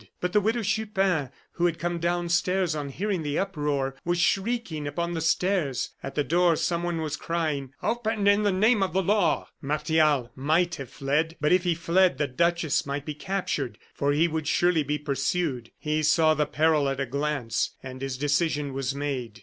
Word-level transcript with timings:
But 0.19 0.33
the 0.33 0.41
Widow 0.41 0.63
Chupin, 0.63 1.29
who 1.51 1.67
had 1.67 1.77
come 1.77 1.99
downstairs 1.99 2.73
on 2.73 2.89
hearing 2.89 3.21
the 3.21 3.37
uproar, 3.37 3.93
was 4.03 4.17
shrieking 4.17 4.87
upon 4.87 5.13
the 5.13 5.21
stairs. 5.21 5.91
At 6.01 6.15
the 6.15 6.23
door 6.23 6.55
someone 6.55 7.01
was 7.01 7.15
crying: 7.15 7.75
"Open 7.83 8.25
in 8.25 8.41
the 8.41 8.51
name 8.51 8.81
of 8.81 8.93
the 8.93 9.03
law!" 9.03 9.49
Martial 9.61 10.31
might 10.35 10.73
have 10.81 10.89
fled; 10.89 11.37
but 11.39 11.51
if 11.51 11.65
he 11.65 11.75
fled, 11.75 12.17
the 12.17 12.27
duchess 12.27 12.83
might 12.83 13.05
be 13.05 13.13
captured, 13.13 13.77
for 13.93 14.11
he 14.11 14.27
would 14.27 14.47
certainly 14.47 14.81
be 14.81 14.97
pursued. 14.97 15.69
He 15.77 16.01
saw 16.01 16.33
the 16.33 16.47
peril 16.47 16.89
at 16.89 16.99
a 16.99 17.05
glance, 17.05 17.75
and 17.83 18.01
his 18.01 18.17
decision 18.17 18.73
was 18.73 18.95
made. 18.95 19.39